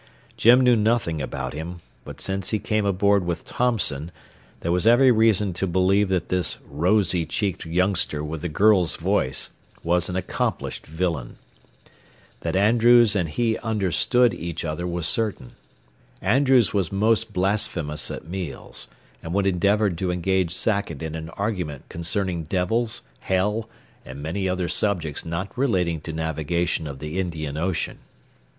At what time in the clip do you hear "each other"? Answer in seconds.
14.33-14.87